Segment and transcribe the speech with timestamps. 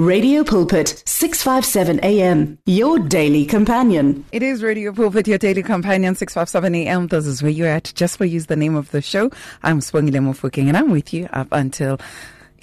[0.00, 4.24] Radio Pulpit, 657 AM, your daily companion.
[4.32, 7.08] It is Radio Pulpit, your daily companion, 657 AM.
[7.08, 7.92] This is where you're at.
[7.94, 9.30] Just for use the name of the show.
[9.62, 12.00] I'm Sibongile Mofokeng and I'm with you up until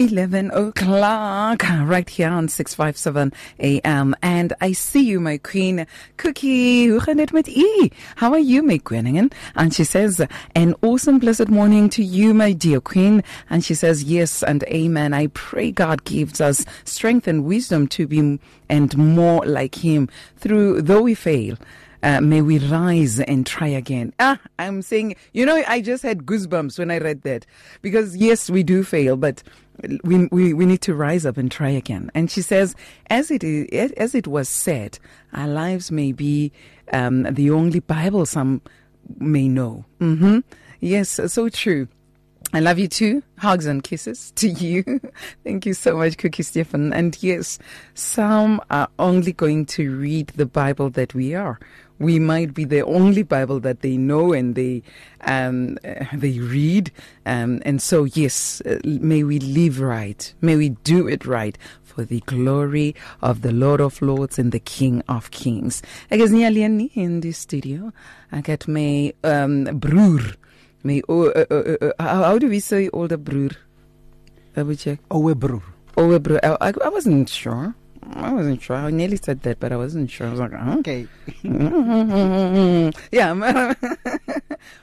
[0.00, 4.14] 11 o'clock right here on 657 AM.
[4.22, 5.86] And I see you, my queen,
[6.16, 6.96] Cookie.
[8.16, 9.30] How are you, my queen?
[9.56, 10.24] And she says,
[10.54, 13.24] an awesome blessed morning to you, my dear queen.
[13.50, 15.14] And she says, yes and amen.
[15.14, 20.82] I pray God gives us strength and wisdom to be and more like him through,
[20.82, 21.56] though we fail.
[22.02, 24.12] Uh, may we rise and try again.
[24.20, 27.44] Ah, I'm saying, you know, I just had goosebumps when I read that
[27.82, 29.42] because yes, we do fail, but
[30.04, 32.10] we, we, we need to rise up and try again.
[32.14, 32.74] And she says,
[33.10, 34.98] as it is, as it was said,
[35.32, 36.52] our lives may be
[36.92, 38.62] um, the only Bible some
[39.18, 39.84] may know.
[40.00, 40.40] Mm-hmm.
[40.80, 41.88] Yes, so true.
[42.52, 43.22] I love you too.
[43.38, 45.00] Hugs and kisses to you.
[45.44, 46.94] Thank you so much, Cookie Stephen.
[46.94, 47.58] And yes,
[47.92, 51.60] some are only going to read the Bible that we are.
[51.98, 54.82] We might be the only Bible that they know and they
[55.22, 56.92] um, uh, they read.
[57.26, 60.32] Um, and so, yes, uh, may we live right.
[60.40, 64.60] May we do it right for the glory of the Lord of Lords and the
[64.60, 65.82] King of Kings.
[66.10, 67.92] Ek is nie alleen nie in die studio.
[68.30, 70.36] Ek het my um, broer
[70.84, 73.50] my oh, uh, how, how do we say older broer?
[74.54, 75.00] Double check.
[75.10, 75.62] Owe broer.
[75.96, 76.40] Owe broer.
[76.42, 77.74] I, I wasn't sure.
[78.14, 78.76] I wasn't sure.
[78.76, 80.26] I nearly said that, but I wasn't sure.
[80.26, 80.76] I was like, huh?
[80.78, 81.06] Okay.
[83.12, 83.76] yeah, my,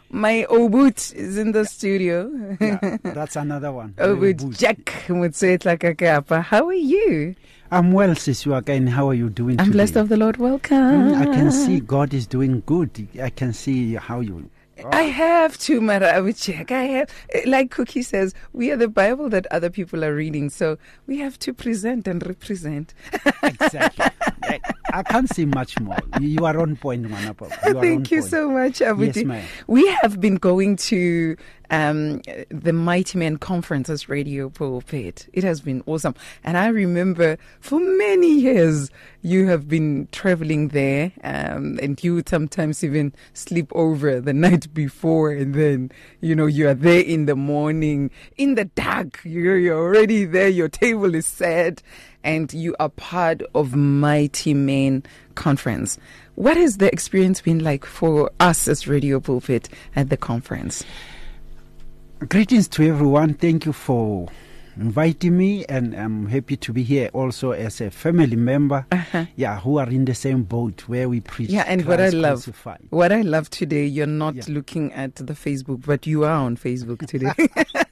[0.09, 2.57] my Obut is in the studio.
[2.61, 3.93] yeah, that's another one.
[3.97, 6.41] Obut Jack would say it like a kappa.
[6.41, 7.35] How are you?
[7.71, 8.87] I'm well, Siswaka, again.
[8.87, 9.63] how are you doing today?
[9.63, 9.77] I'm today?
[9.77, 10.37] blessed of the Lord.
[10.37, 10.77] Welcome.
[10.77, 13.07] Mm, I can see God is doing good.
[13.21, 14.49] I can see how you.
[14.83, 16.17] I have to, Mara.
[16.21, 16.71] I check.
[16.71, 17.09] I have,
[17.45, 21.39] like Cookie says, we are the Bible that other people are reading, so we have
[21.39, 22.93] to present and represent.
[23.43, 24.05] Exactly.
[24.95, 25.97] I can't say much more.
[26.21, 27.49] You, are on point, Manapa.
[27.67, 28.31] You Thank you point.
[28.31, 29.17] so much, Abuti.
[29.17, 29.45] Yes, ma'am.
[29.67, 31.35] We have been going to
[31.69, 35.27] um, the Mighty Men Conference as Radio Pulpit.
[35.33, 36.15] It has been awesome.
[36.43, 38.89] And I remember for many years
[39.21, 44.73] you have been traveling there um, and you would sometimes even sleep over the night
[44.73, 45.91] before and then,
[46.21, 49.19] you know, you are there in the morning, in the dark.
[49.23, 50.49] You're, you're already there.
[50.49, 51.81] Your table is set
[52.25, 55.03] and you are part of Mighty Men
[55.35, 55.97] Conference.
[56.35, 60.83] What has the experience been like for us as Radio Pulpit at the conference?
[62.27, 63.35] Greetings to everyone.
[63.35, 64.27] Thank you for
[64.77, 68.85] inviting me, and I'm happy to be here also as a family member.
[68.91, 69.25] Uh-huh.
[69.37, 71.49] Yeah, who are in the same boat where we preach.
[71.49, 72.79] Yeah, and what I love, crucified.
[72.89, 74.43] what I love today, you're not Yeah.
[74.49, 77.31] looking at the Facebook, but you are on Facebook today.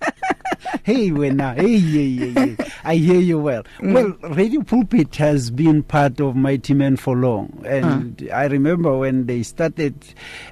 [0.83, 2.69] hey, when now, hey, yeah, yeah, yeah.
[2.83, 3.63] I hear you well.
[3.79, 3.93] Mm.
[3.93, 9.25] Well, Radio Pulpit has been part of Mighty Men for long, and I remember when
[9.27, 9.95] they started.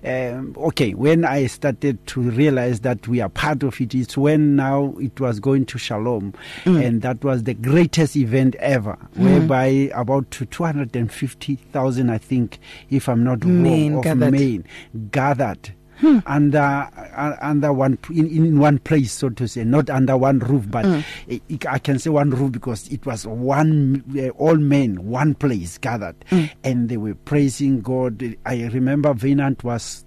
[0.04, 4.56] Um, okay, when I started to realize that we are part of it, it's when
[4.56, 6.34] now it was going to Shalom,
[6.64, 6.86] Mm.
[6.86, 12.60] and that was the greatest event ever, whereby about 250,000, I think,
[12.90, 14.32] if I'm not wrong, of gathered.
[14.32, 14.64] men
[15.12, 15.74] gathered
[16.26, 20.66] under uh, under one in, in one place, so to say, not under one roof,
[20.70, 21.04] but Mm.
[21.30, 25.78] I, I can say one roof because it was one uh, all men, one place
[25.78, 26.50] gathered, Mm.
[26.64, 28.24] and they were praising God.
[28.46, 30.06] I remember Venant was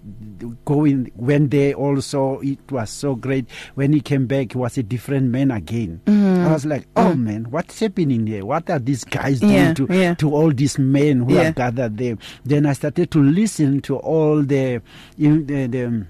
[0.65, 2.41] going went there also.
[2.41, 3.47] It was so great.
[3.75, 6.01] When he came back, he was a different man again.
[6.07, 6.47] Mm.
[6.47, 8.45] I was like, oh man, what's happening here?
[8.45, 10.15] What are these guys doing Yeah, to yeah.
[10.15, 11.49] to all these men who Yeah.
[11.49, 12.19] are gathered there?
[12.45, 14.83] Then I started to listen to all the
[15.19, 16.09] in the, the um,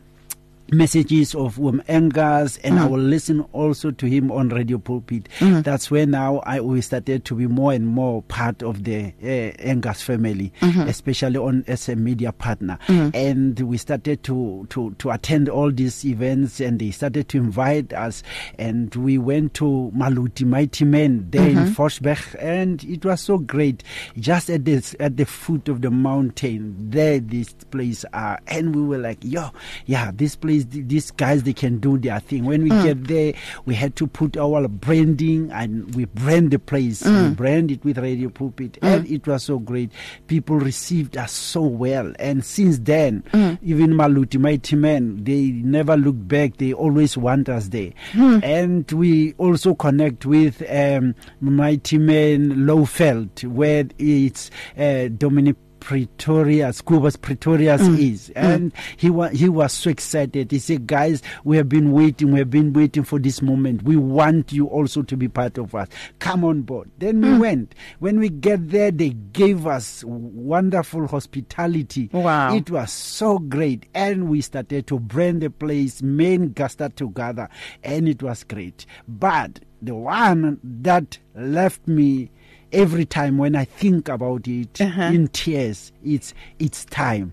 [0.72, 5.28] messages of um, Angus and I will listen also to him on Radio Pulpit.
[5.40, 9.26] That's where now I we started to be more and more part of the uh,
[9.62, 12.78] Angus family, especially on as a media partner.
[12.88, 17.92] And we started to, to, to attend all these events and they started to invite
[17.92, 18.22] us.
[18.58, 23.82] And we went to Maluti Mighty Men there in Ficksburg and it was so great.
[24.18, 28.38] Just at this at the foot of the mountain, there this place are.
[28.46, 29.50] And we were like, yo,
[29.86, 32.44] yeah, this place th- these guys they can do their thing.
[32.44, 32.82] When we mm.
[32.82, 33.34] get there,
[33.64, 37.02] we had to put our branding and we brand the place.
[37.02, 37.36] We mm.
[37.36, 38.88] brand it with Radio Pulpit, mm.
[38.88, 39.90] and it was so great.
[40.26, 43.24] People received us so well, and since then,
[43.62, 46.58] even Maluti Mighty Men, they never look back.
[46.58, 53.84] They always want us there, and we also connect with um, Mighty Men Lowveld, where
[53.98, 55.56] it's uh, Dominic.
[55.84, 57.98] Pretorius, Cobus Pretorius Mm.
[57.98, 60.50] is, and he was he was so excited.
[60.50, 62.32] He said, "Guys, we have been waiting.
[62.32, 63.82] We have been waiting for this moment.
[63.82, 65.88] We want you also to be part of us.
[66.20, 67.32] Come on board." Then Mm.
[67.34, 67.74] we went.
[67.98, 72.08] When we get there, they gave us wonderful hospitality.
[72.12, 72.56] Wow.
[72.56, 77.48] It was so great, and we started to brand the place, men gathered together,
[77.82, 78.86] and it was great.
[79.06, 82.30] But the one that left me
[82.74, 85.02] every time when I think about it Uh-huh.
[85.12, 87.32] in tears, it's it's time.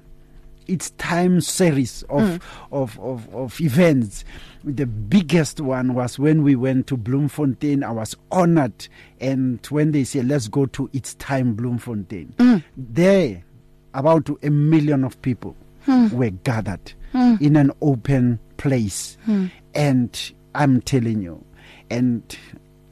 [0.68, 2.42] It's time series of, Mm.
[2.72, 4.24] of, of, of events.
[4.64, 7.84] The biggest one was when we went to Bloemfontein.
[7.84, 8.88] I was honored.
[9.20, 12.64] And when they said, let's go to It's Time Bloemfontein, Mm.
[12.78, 13.44] there,
[13.94, 15.56] about a million of people
[15.86, 16.08] Hmm.
[16.16, 16.94] were gathered
[17.42, 19.18] in an open place.
[19.74, 21.44] And I'm telling you,
[21.90, 22.22] and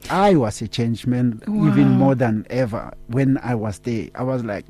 [0.08, 4.08] I was a changed man even more than ever when I was there.
[4.14, 4.64] I was like,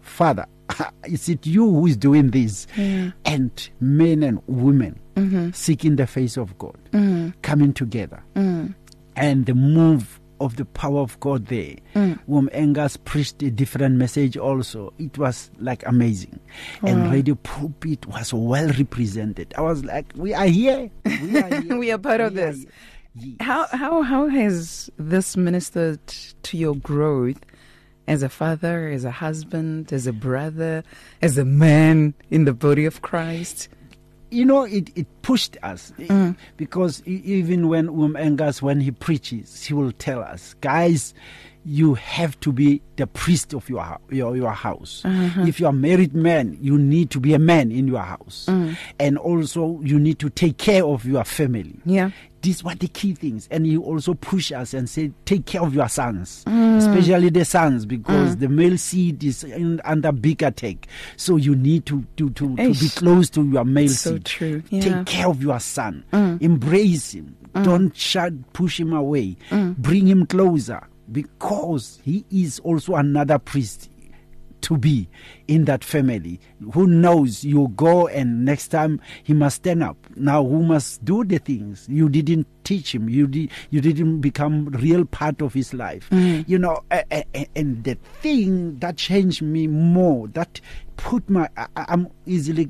[0.00, 0.46] Father,
[1.04, 2.66] is it you who is doing this?
[2.76, 5.50] And men and women mm-hmm.
[5.52, 7.30] seeking the face of God, mm-hmm.
[7.42, 8.22] coming together.
[8.34, 8.74] Mm.
[9.16, 11.76] And the move of the power of God there.
[11.94, 12.18] Mm.
[12.28, 14.92] Oom Angus preached a different message also.
[14.98, 16.40] It was like amazing.
[16.82, 19.54] And Radio Pulpit was well represented.
[19.56, 20.90] I was like, we are here.
[21.04, 21.76] We are, here.
[21.78, 22.62] We are part of We are this.
[22.62, 22.72] here.
[23.14, 23.36] Yes.
[23.40, 26.00] How how how has this ministered
[26.44, 27.38] to your growth
[28.08, 30.82] as a father, as a husband, as a brother,
[31.20, 33.68] as a man in the body of Christ?
[34.34, 36.34] you know, it, it pushed us Mm.
[36.56, 41.12] because e- even when Um Engels, when he preaches, he will tell us, guys,
[41.64, 45.02] you have to be the priest of your your, your house.
[45.04, 45.44] Uh-huh.
[45.46, 48.76] If you are married man, you need to be a man in your house, Mm.
[48.98, 51.78] and also you need to take care of your family.
[51.84, 52.10] Yeah.
[52.42, 55.72] These were the key things, and he also push us and say, take care of
[55.74, 56.78] your sons, Mm.
[56.78, 60.88] especially the sons, because the male seed is in, under big attack.
[61.16, 64.24] So you need to to to, to be close to your male So seed.
[64.24, 64.62] true.
[64.70, 64.80] Yeah.
[64.80, 66.04] Take care of your son.
[66.40, 67.36] Embrace him.
[67.62, 69.36] Don't shut, push him away.
[69.78, 70.80] Bring him closer
[71.12, 73.88] because he is also another priest
[74.62, 75.08] to be
[75.48, 76.38] in that family.
[76.72, 77.42] Who knows?
[77.42, 79.96] You go and next time he must stand up.
[80.14, 83.08] Now who must do the things you didn't teach him?
[83.08, 83.50] You did.
[83.70, 86.08] You didn't become real part of his life.
[86.10, 86.48] Mm.
[86.48, 90.60] You know, a- a- a- and the thing that changed me more, that
[90.96, 92.68] put my, I, I'm easily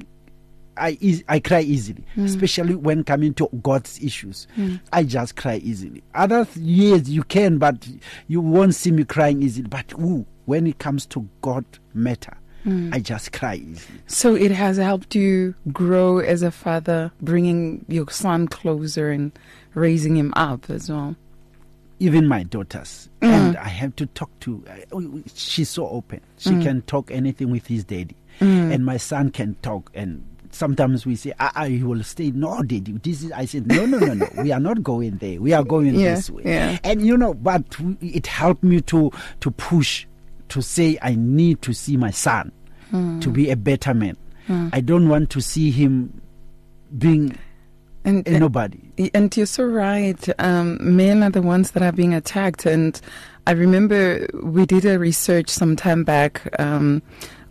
[0.76, 2.24] I cry easily, hmm.
[2.24, 4.46] especially when coming to God's issues.
[4.54, 4.76] Hmm.
[4.92, 6.02] I just cry easily.
[6.14, 7.86] Other th- years you can, but
[8.28, 9.69] you won't see me crying easily.
[9.69, 11.64] But ooh, when it comes to God
[11.94, 12.90] matter, hmm.
[12.92, 13.98] I just cry easily.
[14.06, 19.32] So it has helped you grow as a father, bringing your son closer and
[19.75, 21.16] raising him up as well.
[21.98, 24.64] Even my daughters, and I have to talk to.
[24.92, 24.98] Uh,
[25.34, 26.20] she's so open.
[26.38, 30.26] She can talk anything with his daddy, and my son can talk and.
[30.54, 32.31] Sometimes we say, ah, ah, he will stay.
[32.31, 33.32] No, daddy, this is.
[33.32, 34.28] I said, no, no, no, no.
[34.43, 35.40] we are not going there.
[35.40, 36.43] We are going Yeah, this way.
[36.44, 36.78] yeah.
[36.84, 37.64] And you know, but
[38.00, 39.10] it helped me to
[39.40, 40.06] to push,
[40.50, 42.52] to say I need to see my son
[42.93, 44.16] to be a better man.
[44.72, 46.20] I don't want to see him
[46.99, 47.38] being
[48.04, 48.81] And, nobody.
[49.14, 50.28] And you're so right.
[50.38, 52.66] Um, men are the ones that are being attacked.
[52.66, 53.00] And
[53.46, 57.00] I remember we did a research some time back um,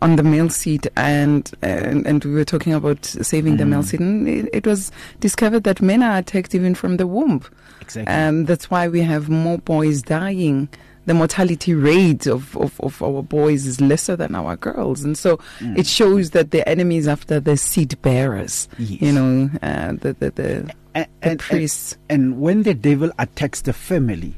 [0.01, 4.00] on the male seat, and, and and we were talking about saving the male seat,
[4.00, 7.44] and it, it was discovered that men are attacked even from the womb.
[7.81, 8.13] Exactly.
[8.13, 10.69] Um, that's why we have more boys dying.
[11.07, 15.03] The mortality rate of, of, of our boys is lesser than our girls.
[15.03, 19.01] And so it shows that the enemy is after the seed bearers, Yes.
[19.01, 21.98] you know, uh, the, the, the, and, the and, and, priests.
[22.08, 24.36] and when the devil attacks the family,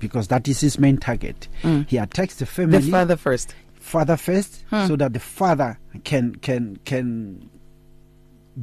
[0.00, 1.46] because that is his main target,
[1.88, 2.78] he attacks the family.
[2.78, 3.54] the father first.
[3.88, 4.86] Father first hmm.
[4.86, 7.50] so that the father can can can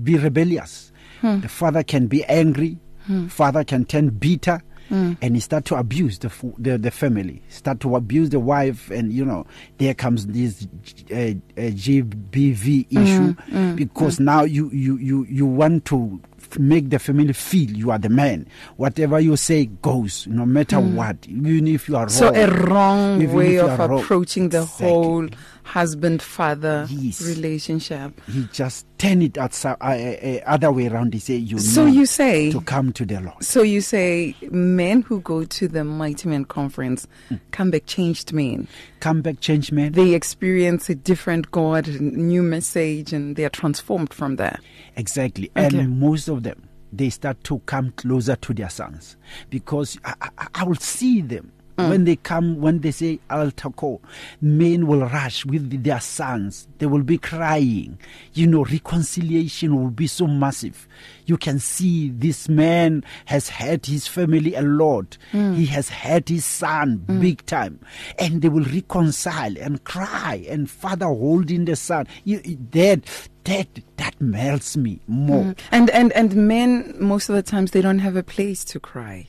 [0.04, 0.92] be rebellious.
[1.22, 1.40] Hmm.
[1.42, 2.78] The father can be angry.
[3.06, 3.28] Hmm.
[3.28, 7.42] Father can turn bitter and he start to abuse the, the the family.
[7.50, 9.46] Start to abuse the wife and you know
[9.78, 10.68] there comes this
[11.12, 16.22] uh, uh, GBV issue because now you you you you want to
[16.60, 18.48] make the family feel you are the man
[18.78, 20.96] whatever you say goes no matter hmm.
[20.96, 24.00] what even if you are wrong So a wrong way of wrong.
[24.00, 24.88] approaching the Exactly.
[24.88, 25.28] whole
[25.66, 27.22] husband-father Yes.
[27.22, 28.20] relationship.
[28.28, 31.14] he just turn it outside, uh, uh, other way around.
[31.14, 35.02] He say, "You So you say, to come to the Lord." so you say, men
[35.02, 37.36] who go to the Mighty Men conference Hmm.
[37.52, 38.68] come back changed men.
[39.00, 39.92] Come back, changed man.
[39.94, 44.60] They experience a different God, new message, and they are transformed from there.
[44.96, 45.78] Exactly, Okay.
[45.80, 46.62] and most of them
[46.94, 49.18] they start to come closer to their sons
[49.50, 51.90] because I, I, I will see them Mm.
[51.90, 54.02] When they come, when they say altar call,
[54.40, 56.68] men will rush with their sons.
[56.78, 58.00] They will be crying.
[58.34, 60.88] You know, reconciliation will be so massive.
[61.26, 65.18] You can see this man has had his family a lot.
[65.34, 65.56] Mm.
[65.56, 67.20] He has had his son mm.
[67.20, 67.80] big time.
[68.20, 72.08] And they will reconcile and cry and father holding the son.
[72.24, 72.40] You,
[72.72, 73.02] that,
[73.44, 73.68] that,
[73.98, 75.56] that melts me more.
[75.72, 79.28] And and and men most of the times they don't have a place to cry.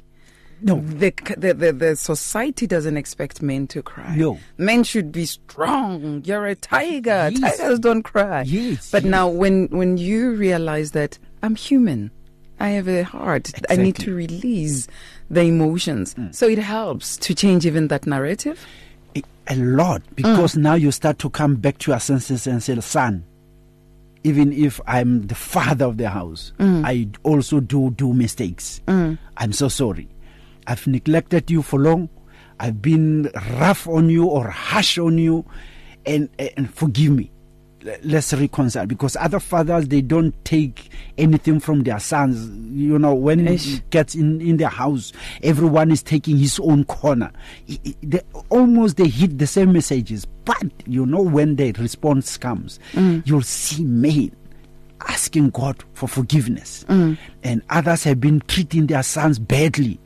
[0.63, 0.81] No.
[0.81, 4.17] The, the the the society doesn't expect men to cry.
[4.17, 4.39] No.
[4.57, 6.23] men should be strong.
[6.25, 7.29] You're a tiger.
[7.33, 7.59] Yes.
[7.59, 8.43] Tigers don't cry.
[8.43, 9.11] Yes, But yes.
[9.11, 12.11] now, when when you realize that I'm human,
[12.59, 13.53] I have a heart.
[13.69, 14.89] I need to release
[15.31, 16.15] the emotions.
[16.15, 16.35] Mm.
[16.35, 18.65] So it helps to change even that narrative.
[19.15, 20.17] a, a lot mm.
[20.17, 23.25] because now you start to come back to your senses and say, son,
[24.25, 26.83] even if I'm the father of the house, mm.
[26.85, 28.81] I also do do mistakes.
[28.89, 30.09] I'm so sorry.
[30.67, 32.09] I've neglected you for long.
[32.59, 35.45] I've been rough on you or harsh on you,
[36.05, 37.31] and and forgive me.
[38.03, 42.49] Let's reconcile because other fathers they don't take anything from their sons.
[42.77, 43.75] You know when Ish.
[43.77, 47.31] it gets in in their house, everyone is taking his own corner.
[48.03, 53.23] They, almost they hit the same messages, but you know when the response comes, mm.
[53.27, 54.35] you'll see men
[55.09, 57.17] asking God for forgiveness, mm.
[57.45, 60.01] and others have been treating their sons badly.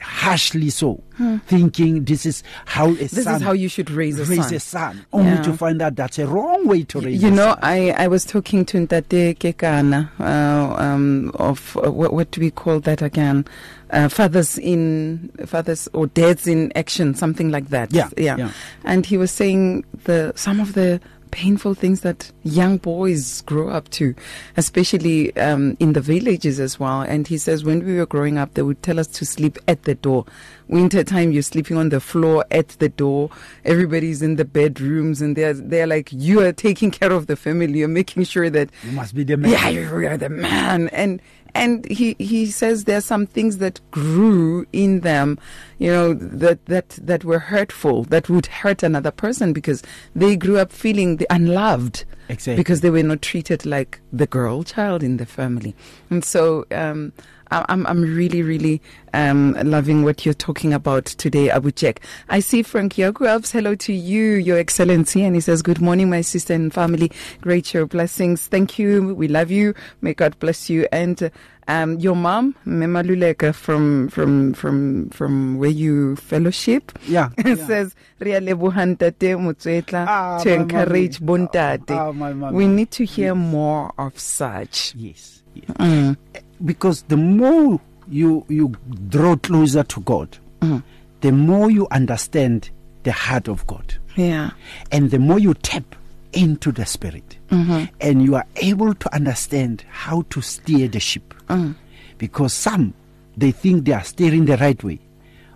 [0.00, 1.02] Harshly so,
[1.46, 4.54] thinking this is how a This son is how you should raise a raise son.
[4.54, 5.42] a son, only Yeah.
[5.42, 7.58] to find out that's a wrong way to raise You a know, son.
[7.62, 12.50] I, I was talking to Ntate Kekana uh, um, of uh, what, what do we
[12.52, 13.44] call that again?
[13.90, 17.92] Uh, fathers in fathers or dads in action, something like that.
[17.92, 18.36] Yeah, yeah.
[18.36, 18.50] yeah.
[18.84, 23.88] And he was saying the some of the painful things that young boys grow up
[23.90, 24.14] to,
[24.56, 27.00] especially um, in the villages as well.
[27.02, 29.84] And he says when we were growing up, they would tell us to sleep at
[29.84, 30.24] the door.
[30.68, 33.30] Winter time, you're sleeping on the floor at the door.
[33.64, 37.78] Everybody's in the bedrooms, and they're they're like you are taking care of the family.
[37.78, 39.50] You're making sure that You must be the man.
[39.52, 40.88] yeah, you are the man.
[40.88, 41.22] And
[41.58, 45.38] and he he says there are some things that grew in them,
[45.78, 49.82] you know, that that that were hurtful, that would hurt another person because
[50.14, 52.04] they grew up feeling the unloved.
[52.28, 52.56] Exactly.
[52.56, 55.74] Because they were not treated like the girl child in the family.
[56.10, 57.12] And so um
[57.50, 58.80] I'm I'm really really
[59.14, 62.00] um, loving what you're talking about today, Abu Jack.
[62.28, 63.50] I see Frank Yaguabs.
[63.52, 67.10] Hello to you, Your Excellency, and he says, "Good morning, my sister and family.
[67.40, 68.46] Great show, blessings.
[68.46, 69.14] Thank you.
[69.14, 69.74] We love you.
[70.02, 71.30] May God bless you." And
[71.68, 77.54] um, your mom, Mema Luleka, from from from from where you fellowship, Yeah, yeah.
[77.54, 82.10] says, "Re a leboha ntate Motsoetla Ah, to encourage bontate." Ah,
[82.50, 84.94] we need to hear more of such.
[84.96, 85.42] Yes.
[85.54, 86.16] yes.
[86.64, 88.74] Because the more you you
[89.08, 90.82] draw closer to God, mm.
[91.20, 92.70] the more you understand
[93.04, 94.50] the heart of God, Yeah.
[94.90, 95.94] and the more you tap
[96.32, 97.84] into the Spirit, mm-hmm.
[98.00, 101.34] and you are able to understand how to steer the ship.
[101.48, 101.74] Mm.
[102.18, 102.94] Because some
[103.36, 104.98] they think they are steering the right way,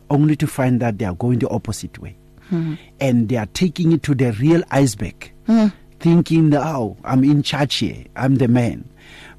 [0.08, 2.14] only to find that they are going the opposite way,
[2.50, 2.74] mm-hmm.
[3.00, 5.72] and they are taking it to the real iceberg, mm.
[5.98, 8.04] thinking, that, "Oh, I'm in charge here.
[8.14, 8.84] I'm the man."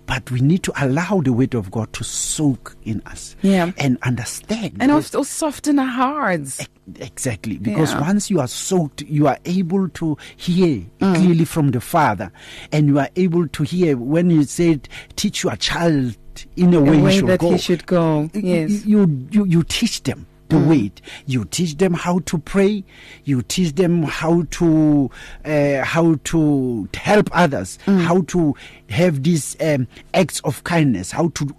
[0.05, 3.71] But we need to allow the weight of God to soak in us Yeah.
[3.77, 4.77] and understand.
[4.79, 6.59] And also soften our hearts.
[6.99, 8.01] Exactly, because Yeah.
[8.01, 11.15] once you are soaked, you are able to hear Mm.
[11.15, 12.31] clearly from the Father,
[12.71, 16.17] and you are able to hear when you said, "Teach your child
[16.57, 18.29] in a way, a he way should that go." he should go.
[18.33, 18.85] Yes.
[18.85, 20.91] You you you teach them the way.
[21.25, 22.83] You teach them how to pray.
[23.23, 25.09] You teach them how to
[25.45, 27.79] uh, how to help others.
[27.85, 28.01] Mm.
[28.01, 28.55] How to
[28.89, 31.11] have these um, acts of kindness.
[31.11, 31.55] How to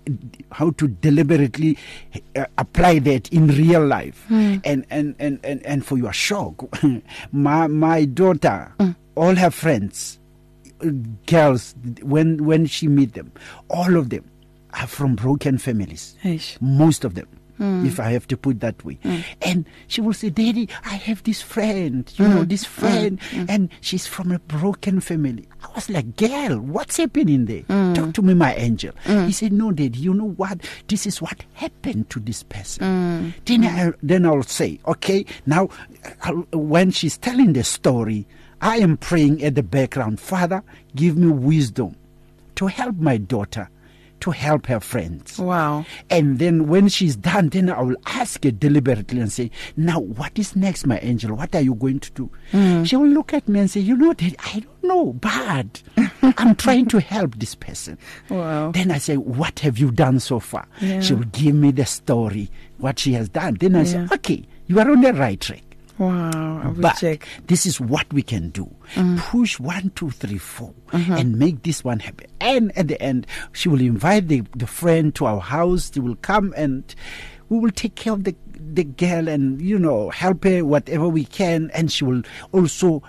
[0.52, 1.76] how to deliberately
[2.36, 4.24] uh, apply that in real life.
[4.28, 4.60] Mm.
[4.64, 6.62] And, and and and and for your shock,
[7.32, 8.96] my my daughter, Mm.
[9.16, 10.18] all her friends
[11.26, 13.30] girls when when she meet them
[13.70, 14.24] all of them
[14.74, 16.60] are from broken families Eish.
[16.60, 17.26] most of them
[17.58, 17.86] Mm.
[17.86, 18.98] if i have to put that way.
[19.04, 19.24] Mm.
[19.42, 22.12] And she will say daddy i have this friend.
[22.16, 22.34] You mm.
[22.34, 23.20] know this friend.
[23.48, 25.46] And she's from a broken family.
[25.62, 27.62] I was like girl what's happening there?
[27.94, 28.92] Talk to me my angel.
[29.04, 30.60] He said no daddy you know what?
[30.88, 33.34] This is what happened to this person.
[33.44, 35.68] Then I, then i'll say okay now
[36.22, 38.26] I'll, when she's telling the story
[38.60, 40.18] i am praying at the background.
[40.20, 40.62] Father
[40.96, 41.94] give me wisdom
[42.56, 43.68] to help my daughter
[44.24, 45.84] to help her friends Wow.
[46.08, 50.38] and then when she's done, then I will ask her deliberately and say, Now, what
[50.38, 51.36] is next, my angel?
[51.36, 52.30] What are you going to do?
[52.52, 52.86] Mm.
[52.86, 55.82] She will look at me and say, You know, Daddy, I don't know, but
[56.38, 57.98] I'm trying to help this person.
[58.30, 58.70] Wow.
[58.72, 60.66] Then I say, What have you done so far?
[60.80, 61.00] Yeah.
[61.00, 63.54] She will give me the story, what she has done.
[63.60, 64.06] Then I Yeah.
[64.08, 65.63] say, Okay, you are on the right track.
[65.98, 67.26] Wow, I will But check.
[67.46, 68.68] this is what we can do.
[68.94, 69.18] Mm.
[69.18, 71.12] Push one, two, three, four, mm-hmm.
[71.12, 72.26] and make this one happen.
[72.40, 75.90] And at the end, she will invite the, the friend to our house.
[75.90, 76.82] They will come and
[77.48, 81.24] we will take care of the the girl and you know help her whatever we
[81.24, 81.70] can.
[81.74, 82.22] And she will
[82.52, 83.02] also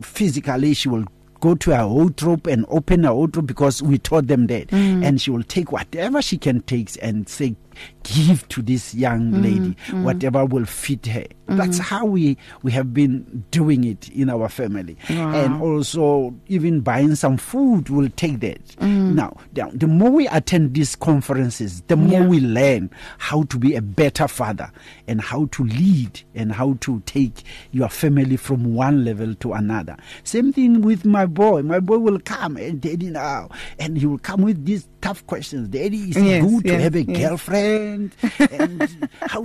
[0.00, 1.04] physically she will
[1.40, 5.04] go to her wardrobe and open her wardrobe because we taught them that mm.
[5.04, 7.54] and she will take whatever she can take and say
[8.02, 10.02] give to this young mm, lady mm.
[10.02, 11.20] whatever will fit her.
[11.48, 11.56] Mm-hmm.
[11.58, 14.96] That's how we we have been doing it in our family.
[15.10, 15.32] Wow.
[15.34, 18.64] and also even buying some food will take that.
[18.78, 19.14] Mm.
[19.14, 22.26] Now the, the more we attend these conferences the more Yeah.
[22.26, 24.70] we learn how to be a better father
[25.08, 27.42] and how to lead and how to take
[27.72, 29.96] your family from one level to another.
[30.24, 31.62] Same thing with my boy.
[31.62, 35.68] My boy will come and daddy now and he will come with these tough questions.
[35.68, 37.18] Daddy is Yes, it good to have a yes.
[37.28, 38.14] girlfriend and
[39.22, 39.42] how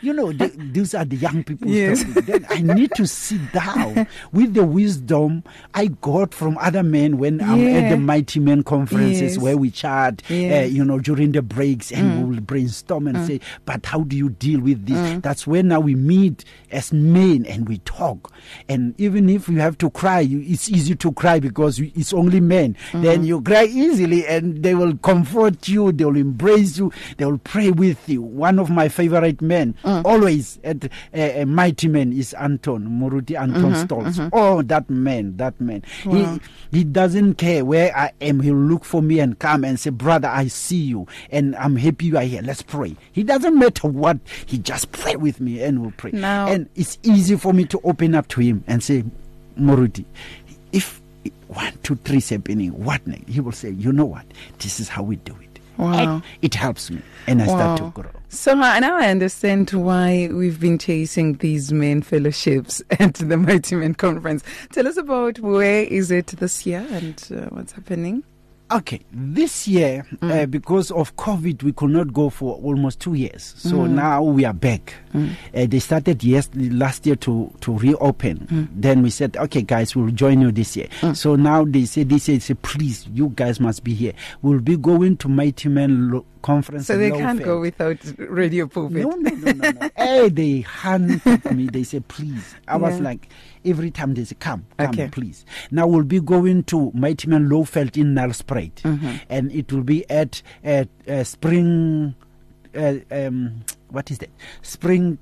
[0.00, 2.04] you know the, these are the young people Yes.
[2.24, 5.42] then i need to sit down with the wisdom
[5.74, 9.38] i got from other men when i'm at the mighty men conferences Yes.
[9.38, 12.18] where we chat uh, you know during the breaks and Mm.
[12.28, 15.80] we will brainstorm and say but how do you deal with this that's when now
[15.80, 18.32] we meet as men and we talk
[18.68, 22.38] and even if you have to cry you, it's easy to cry because it's only
[22.40, 23.02] men Mm.
[23.02, 27.38] then you cry easily and they will comfort you they will embrace you they will
[27.38, 28.22] pray with you.
[28.22, 30.02] One of my favorite men Mm.
[30.04, 33.84] always at uh, uh, mighty man, is anton muruti anton Mm-hmm,
[34.20, 34.30] stolz.
[34.32, 35.82] oh that man that man.
[36.02, 38.40] He he doesn't care where i am.
[38.40, 42.06] He'll look for me and come and say brother i see you and i'm happy
[42.06, 42.42] you are here.
[42.42, 42.96] Let's pray.
[43.12, 44.18] He doesn't matter what.
[44.46, 46.12] He just pray with me and we'll pray.
[46.12, 49.04] Now- and it's easy for me to open up to him and say
[49.58, 50.04] muruti
[50.72, 51.00] if
[51.48, 53.28] one two three is happening what next?
[53.28, 54.24] He will say you know what?
[54.58, 55.45] This is how we do it
[55.78, 55.92] Wow.
[56.14, 60.58] and it helps me and i start to grow So now I understand why we've
[60.60, 64.42] been chasing these men fellowships at the Mighty Men Conference.
[64.72, 68.24] Tell us about where is it this year and uh, what's happening.
[68.68, 70.42] Okay, this year, Mm.
[70.42, 73.54] uh, because of COVID, we could not go for almost two years.
[73.56, 73.90] So Mm.
[73.90, 74.92] now we are back.
[75.14, 78.38] Uh, they started yes last year to to reopen.
[78.50, 78.68] Mm.
[78.74, 80.88] Then we said, okay, guys, we'll join you this year.
[81.14, 84.12] So now they say this year, say, please, you guys must be here.
[84.42, 86.86] We'll be going to Mighty Men Lo- Conference.
[86.86, 89.02] So they can't go without radio pulpit.
[89.02, 89.90] No, no, no, no, no.
[89.96, 91.66] hey, they hunted me.
[91.66, 92.54] They said, please.
[92.68, 93.28] I was like,
[93.66, 95.08] every time they say, come, come, Okay.
[95.08, 95.44] please.
[95.70, 98.74] Now we'll be going to Mighty Man Lowveld in Nelspruit.
[98.82, 99.16] Mm-hmm.
[99.28, 102.14] And it will be at, at uh, Spring,
[102.74, 104.30] uh, um, what is that?
[104.62, 105.18] Spring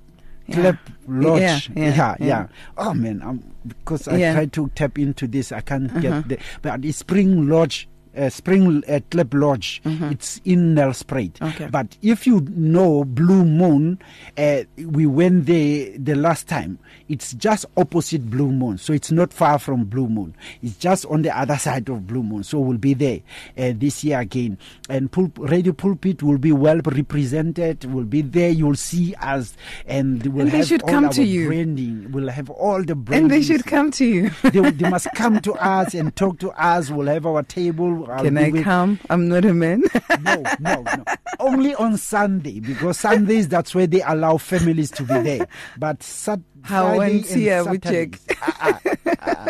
[0.46, 0.54] Yeah.
[0.56, 0.78] Club
[1.08, 1.40] Lodge.
[1.40, 2.46] Yeah, yeah, yeah, yeah.
[2.76, 4.20] Oh, man, I'm, because I.
[4.22, 4.34] Uh-huh.
[4.34, 7.88] tried to tap into this, I can't get the, but it's Spring Lodge.
[8.16, 9.80] Uh, Spring uh, Club Lodge.
[9.84, 11.32] It's in Nelspruit.
[11.34, 11.44] Mm-hmm.
[11.62, 11.66] Okay.
[11.70, 13.98] But if you know Blue Moon,
[14.38, 16.78] uh, we went there the last time.
[17.08, 20.34] It's just opposite Blue Moon, so it's not far from Blue Moon.
[20.62, 22.42] It's just on the other side of Blue Moon.
[22.44, 23.20] So we'll be there
[23.58, 24.58] uh, this year again.
[24.88, 27.84] And Pul- Radio Pulpit will be well represented.
[27.84, 28.50] We'll be there.
[28.50, 31.46] You'll see us, and we'll And they have should all come our to you.
[31.48, 32.12] branding.
[32.12, 33.24] We'll have all the branding.
[33.24, 34.30] And they should come to you.
[34.42, 36.90] they, they must come to us and talk to us.
[36.90, 38.03] We'll have our table.
[38.10, 38.98] I'll Can I with- come?
[39.10, 39.82] I'm not a man.
[40.22, 41.04] no, no, no.
[41.40, 45.46] Only on Sunday because Sundays that's where they allow families to be there.
[45.78, 48.16] But Sat- How Friday and we check.
[48.16, 49.46] Saturdays, ah, ah, ah,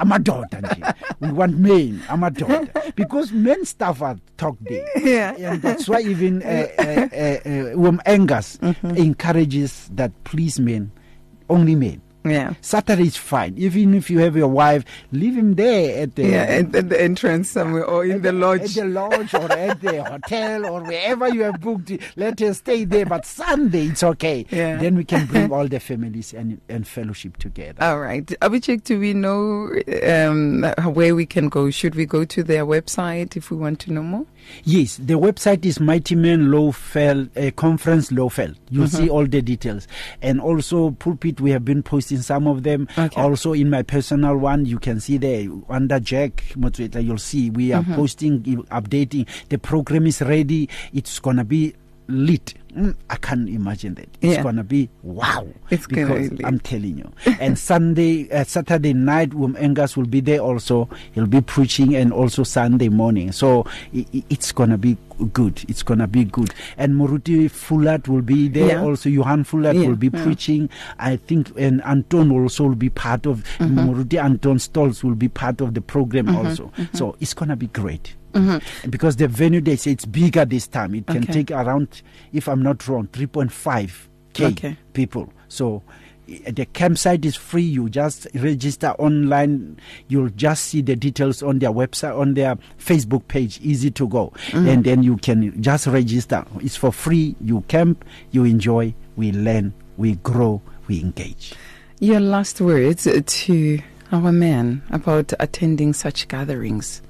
[0.00, 0.60] I'm a daughter.
[1.20, 2.02] We want men.
[2.08, 4.86] I'm a daughter because men stuff are talk there.
[4.98, 5.34] Yeah.
[5.38, 7.38] and that's why even uh, uh, uh,
[7.80, 8.96] uh, um, Angus Mm-hmm.
[8.96, 10.90] encourages that please men,
[11.48, 12.02] only men.
[12.30, 12.54] Yeah.
[12.60, 13.54] Saturday is fine.
[13.56, 17.00] Even if you have your wife, leave him there at the Yeah, at, at the
[17.00, 18.76] entrance somewhere or in the at lodge.
[18.78, 21.92] At the lodge or at the hotel or wherever you have booked.
[22.16, 23.06] Let us stay there.
[23.06, 24.46] But Sunday, it's okay.
[24.50, 24.76] Yeah.
[24.76, 27.82] Then we can bring all the families and, and fellowship together.
[27.82, 28.26] All right.
[28.26, 29.70] Abichek, do we know
[30.06, 30.62] um,
[30.94, 31.70] where we can go?
[31.70, 34.26] Should we go to their website if we want to know more?
[34.64, 38.56] Yes, the website is Mighty Men Lowveld uh, Conference Lowveld.
[38.70, 38.96] You'll Mm-hmm.
[39.04, 39.86] see all the details.
[40.22, 42.88] And also Pulpit, we have been posting some of them.
[42.98, 43.20] Okay.
[43.20, 47.68] Also in my personal one, you can see there under Jack Motsoetla, you'll see we
[47.68, 47.92] Mm-hmm.
[47.92, 49.26] are posting, updating.
[49.50, 50.68] The program is ready.
[50.92, 51.74] It's gonna be
[52.08, 52.54] lit.
[52.76, 54.08] Mm, I can't imagine that.
[54.20, 54.42] It's Yeah.
[54.42, 55.46] gonna be wow.
[55.70, 56.44] It's gonna because be.
[56.44, 57.10] I'm telling you.
[57.40, 60.88] and Sunday, uh, Saturday night, Oom Angus will be there also.
[61.12, 63.32] He'll be preaching, and also Sunday morning.
[63.32, 64.96] So i i- it's gonna be
[65.32, 65.64] good.
[65.66, 66.54] It's gonna be good.
[66.76, 68.82] And Moruti Fulat will be there Yeah.
[68.82, 69.08] also.
[69.08, 70.68] Johan Fulat Yeah, will be preaching.
[70.98, 73.44] I think, and Anton will also will be part of.
[73.58, 73.78] Mm-hmm.
[73.78, 76.66] Moruti Anton Stolz will be part of the program also.
[76.76, 76.96] mm-hmm.
[76.96, 78.14] So it's gonna be great.
[78.32, 78.90] Mm-hmm.
[78.90, 80.94] Because the venue they say it's bigger this time.
[80.94, 81.32] It can Okay.
[81.32, 84.08] take around, if I'm not wrong, 3.5
[84.40, 85.32] Okay, people.
[85.48, 85.82] So
[86.28, 87.62] i- the campsite is free.
[87.62, 89.78] You just register online.
[90.08, 93.58] You'll just see the details on their website, on their Facebook page.
[93.62, 94.68] Easy to go, mm-hmm.
[94.68, 96.44] and then you can just register.
[96.60, 97.34] It's for free.
[97.40, 101.54] You camp, you enjoy, we learn, we grow, we engage.
[101.98, 103.80] Your last words to
[104.12, 107.02] our men about attending such gatherings.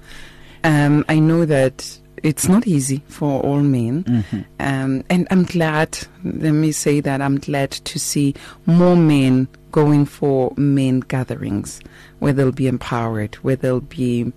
[0.68, 4.40] Um, I know that it's not easy for all men, Mm-hmm.
[4.60, 5.90] um, and I'm glad.
[6.24, 8.34] Let me say that I'm glad to see
[8.66, 11.80] more men going for men gatherings
[12.18, 14.32] where they'll be empowered, where they'll be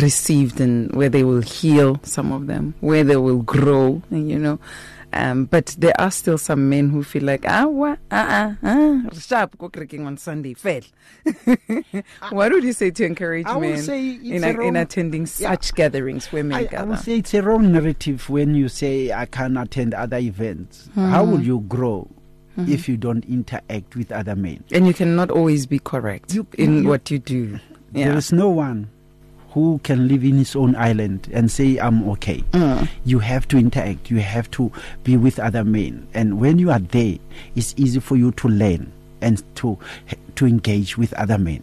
[0.00, 2.00] received, and where they will heal.
[2.04, 4.02] Some of them, where they will grow.
[4.10, 4.58] and, You know.
[5.12, 9.18] Um, but there are still some men who feel like, ah, what, ah, ah, ah,
[9.18, 10.82] sharp, go cracking on Sunday, fail.
[12.30, 15.50] what would you say to encourage I men in, a in wrong- attending Yeah.
[15.50, 19.12] such gatherings where men I, I would say it's a wrong narrative when you say
[19.12, 20.88] I can attend other events.
[20.94, 22.08] How will you grow
[22.56, 24.62] if you don't interact with other men?
[24.72, 27.58] and you cannot always be correct You- in you- what you do.
[27.92, 28.16] There Yeah.
[28.16, 28.88] is no one
[29.52, 32.38] who can live in his own island and say I'm okay.
[32.52, 32.88] Mm.
[33.04, 34.10] You have to interact.
[34.10, 34.70] You have to
[35.04, 37.16] be with other men, and when you are there,
[37.54, 39.78] it's easy for you to learn and to
[40.36, 41.62] to engage with other men.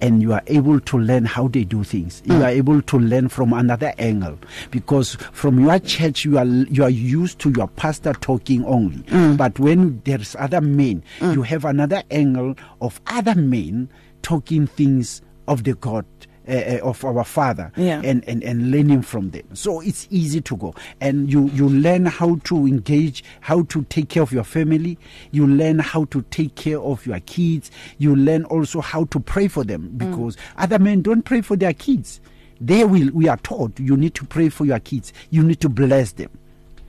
[0.00, 2.20] And you are able to learn how they do things.
[2.24, 2.44] You mm.
[2.44, 4.36] are able to learn from another angle
[4.72, 8.98] because from your church you are you are used to your pastor talking only.
[9.04, 9.36] Mm.
[9.36, 11.32] But when there's other men, mm.
[11.32, 13.88] you have another angle of other men
[14.22, 16.04] talking things of the God
[16.48, 18.00] uh, uh, of our Father Yeah.
[18.04, 19.44] and, and, and learning from them.
[19.54, 20.74] So it's easy to go.
[21.00, 24.98] And you, you learn how to engage, how to take care of your family.
[25.30, 27.70] You learn how to take care of your kids.
[27.98, 31.74] You learn also how to pray for them because other men don't pray for their
[31.74, 32.20] kids.
[32.60, 35.12] They will, we are taught you need to pray for your kids.
[35.30, 36.30] You need to bless them.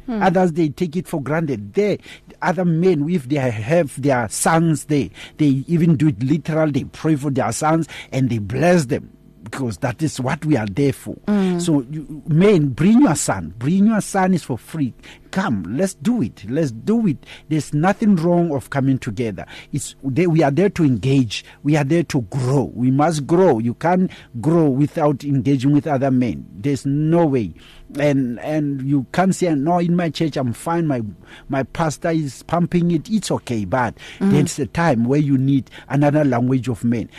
[0.08, 1.76] Others they take it for granted.
[1.76, 2.00] They
[2.42, 6.72] other men, if they have their sons, they they even do it literal.
[6.72, 9.12] They pray for their sons and they bless them
[9.44, 11.16] because that is what we are there for.
[11.28, 11.62] Mm.
[11.62, 13.54] So, you, men, bring your son.
[13.58, 14.94] Bring your son is for free.
[15.32, 16.44] Come, let's do it.
[16.50, 17.26] Let's do it.
[17.50, 19.46] There's nothing wrong of coming together.
[19.72, 21.46] It's they, we are there to engage.
[21.64, 22.72] We are there to grow.
[22.74, 23.60] We must grow.
[23.60, 24.12] You can't
[24.42, 26.46] grow without engaging with other men.
[26.54, 27.54] There's no way.
[27.98, 29.80] And and you can't say no.
[29.80, 30.88] In my church, I'm fine.
[30.88, 31.02] My
[31.48, 33.10] my pastor is pumping it.
[33.10, 33.66] It's okay.
[33.66, 34.32] But mm.
[34.32, 37.10] there's a time where you need another language of men.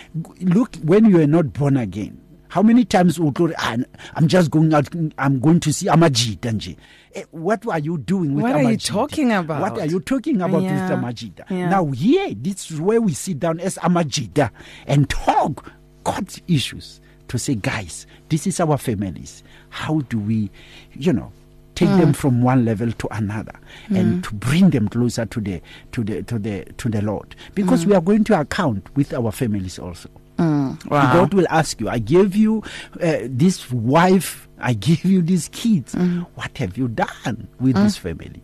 [0.41, 2.21] Look, when you are not born again,
[2.51, 3.77] how many times would go, "Ah,
[4.15, 6.77] I'm just going out, I'm going to see Amajita nje.
[7.15, 9.61] Eh, What are you doing with What are you talking about?
[9.63, 11.45] What are you talking about Yeah, with Amajita?
[11.51, 11.69] yeah.
[11.71, 14.51] Now, here, this is where we sit down as Amajita
[14.87, 15.73] and talk
[16.05, 19.43] God issues to say, guys, this is our families.
[19.71, 20.51] How do we,
[20.95, 21.31] you know,
[21.77, 21.99] take Mm.
[22.01, 23.55] them from one level to another
[23.91, 25.61] and to bring them closer to the
[25.93, 27.35] to the to the to the Lord?
[27.55, 30.09] Because we are going to account with our families also.
[30.41, 30.87] Mm.
[30.91, 31.13] Wow.
[31.13, 32.63] God will ask you, I gave you
[33.03, 35.95] uh, this wife, I gave you these kids.
[35.95, 36.27] Mm.
[36.35, 38.43] What have you done with this family?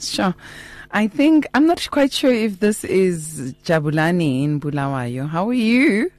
[0.00, 0.34] Sure.
[0.90, 5.28] I think I'm not quite sure if this is Jabulani in Bulawayo.
[5.28, 6.10] How are you?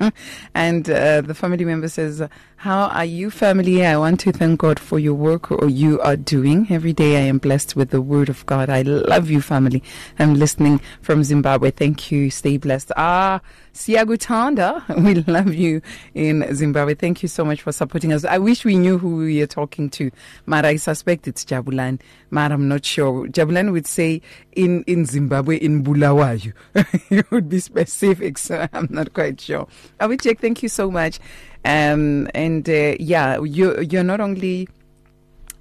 [0.54, 2.20] and uh, the family member says,
[2.56, 3.86] "How are you, family?
[3.86, 7.16] I want to thank God for your work or you are doing every day.
[7.16, 8.68] I am blessed with the word of God.
[8.70, 9.84] I love you, family.
[10.18, 11.70] I'm listening from Zimbabwe.
[11.70, 12.28] Thank you.
[12.30, 12.90] Stay blessed.
[12.96, 13.40] Ah,
[13.74, 15.82] Siagutanda, we love you
[16.14, 16.94] in Zimbabwe.
[16.94, 18.24] Thank you so much for supporting us.
[18.24, 20.12] I wish we knew who we are talking to.
[20.46, 22.00] Mara, I suspect it's Jabulan.
[22.30, 23.26] Mara, I'm not sure.
[23.26, 26.52] Jabulan would say in, in Zimbabwe, in Bulawayo.
[27.10, 29.66] it would be specific, so I'm not quite sure.
[29.98, 30.38] I check.
[30.38, 31.18] Thank you so much.
[31.64, 34.68] Um, and uh, yeah, you, you're not only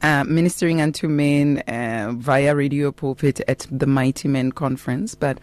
[0.04, 5.40] uh, ministering unto men uh, via radio pulpit at the Mighty Men Conference, but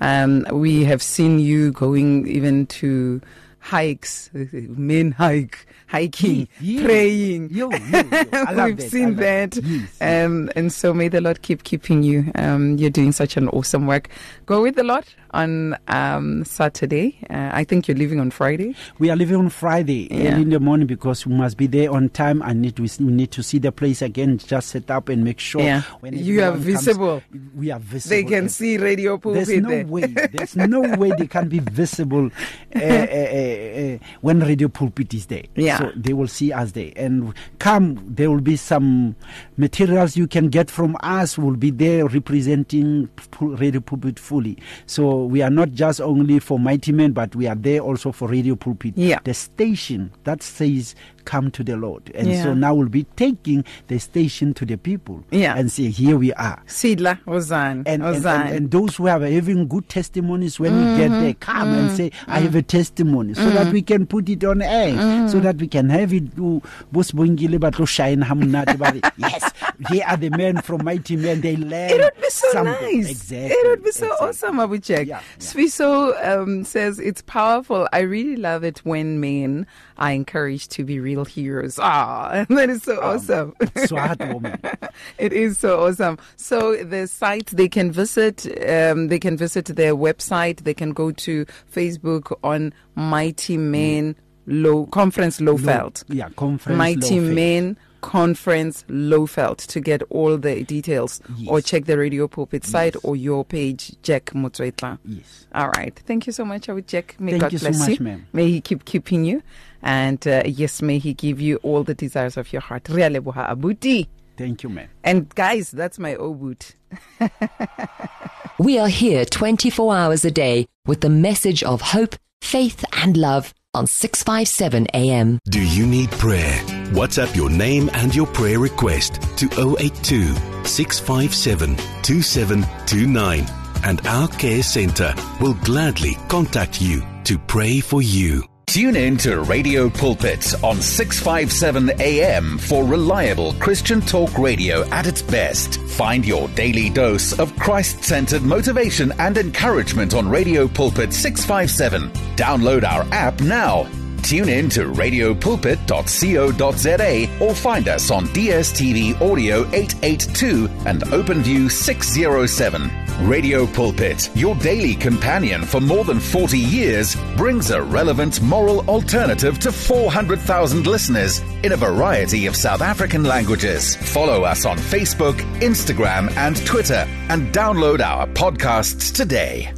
[0.00, 3.20] um, we have seen you going even to
[3.58, 6.84] hikes, men hike, hiking, Yeah.
[6.84, 7.48] praying.
[7.50, 8.02] Yo, yo, yo.
[8.32, 8.90] I love We've that.
[8.90, 9.56] Seen that.
[9.56, 9.64] Yes,
[10.00, 10.24] yes.
[10.26, 12.30] Um, and so may the Lord keep keeping you.
[12.34, 14.08] Um, you're doing such an awesome work.
[14.46, 17.18] Go with the Lord on um, Saturday.
[17.28, 18.74] Uh, I think you're leaving on Friday.
[18.98, 20.32] We are leaving on Friday Yeah.
[20.32, 22.42] early in the morning because we must be there on time.
[22.42, 25.40] I need to, we need to see the place again, just set up and make
[25.40, 25.60] sure.
[25.62, 25.82] Yeah.
[26.00, 27.22] when You are everyone comes, visible.
[27.56, 28.16] we are visible.
[28.16, 29.86] They can And see radio pulpit There's no there.
[29.86, 30.06] way.
[30.06, 32.30] There's no way they can be visible
[32.74, 35.42] uh, uh, when Radio Pulpit is there.
[35.56, 35.78] Yeah.
[35.78, 36.92] So they will see us there.
[36.96, 39.16] And come, there will be some
[39.56, 43.08] materials you can get from us, will be there representing
[43.40, 44.58] Radio Pulpit fully.
[44.86, 48.28] So we are not just only for Mighty Men, but we are there also for
[48.28, 48.94] Radio Pulpit.
[48.96, 49.18] Yeah.
[49.24, 52.10] The station that says, come to the Lord.
[52.14, 52.42] And Yeah.
[52.42, 55.54] so now we'll be taking the station to the people Yeah.
[55.56, 56.62] and say, here we are.
[56.66, 58.52] Sidla, Ozan, And, and, Ozan.
[58.56, 61.22] and, those who are having good testimonies when we get mm-hmm.
[61.22, 61.96] there come and mm.
[61.96, 62.66] say i have a mm.
[62.66, 64.92] testimony so that we can put it on air
[65.28, 65.42] so mm.
[65.42, 66.60] that we can have it to
[66.92, 69.52] bosibongile ba tlo shine ha monate ba re, yes
[69.90, 73.10] here are the men from mighty men they learn It would be so something." nice.
[73.10, 74.28] exactly It would be so exactly.
[74.28, 75.06] awesome, Abuchek.
[75.14, 75.44] Yeah, yeah.
[75.44, 77.88] Sfiso um, says it's powerful.
[77.92, 79.66] I really love it when men
[79.98, 81.78] are encouraged to be real heroes.
[81.80, 83.54] Ah, that is so awesome.
[83.86, 84.58] Swat woman.
[85.18, 86.18] it is so awesome.
[86.36, 90.64] So the site they can visit, um, they can visit their website.
[90.64, 96.04] They can go to Facebook on Mighty Men Low Conference Lowveld.
[96.08, 97.34] yeah conference Mighty Lowveld.
[97.34, 103.16] Men Conference Lowveld to get all the details or check the Radio Pulpit site or
[103.16, 104.98] your page, Jack Motsoetla.
[105.06, 105.98] yes All right.
[106.06, 107.16] Thank you so much, Abu Jack.
[107.18, 108.04] May Thank God you so much, you.
[108.04, 108.26] ma'am.
[108.32, 109.42] May He keep keeping you.
[109.82, 112.88] And uh, yes, may He give you all the desires of your heart.
[112.88, 114.06] Rea leboha abuti.
[114.36, 116.74] thank you man And guys, that's my O-boot.
[118.58, 123.52] We are here 24 hours a day with the message of hope, faith, and love
[123.74, 125.38] on 657 AM.
[125.48, 126.58] Do you need prayer?
[126.92, 129.46] WhatsApp your name and your prayer request to
[129.78, 130.34] 082
[130.64, 133.46] 657 2729
[133.84, 138.44] and our care center will gladly contact you to pray for you.
[138.74, 145.22] Tune in to Radio Pulpit on 657 AM for reliable Christian talk radio at its
[145.22, 145.80] best.
[145.90, 152.10] Find your daily dose of Christ centered motivation and encouragement on Radio Pulpit 657.
[152.34, 153.88] Download our app now.
[154.24, 163.03] Tune in to radiopulpit.co.za or find us on DSTV Audio 882 and OpenView 607.
[163.20, 169.58] Radio Pulpit, your daily companion for more than 40 years, brings a relevant moral alternative
[169.60, 173.96] to 400,000 listeners in a variety of South African languages.
[173.96, 179.72] Follow us on Facebook, Instagram, and Twitter and download our podcasts today.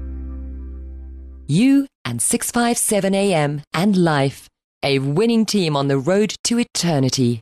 [1.47, 4.49] You and 657 AM and life,
[4.83, 7.41] a winning team on the road to eternity.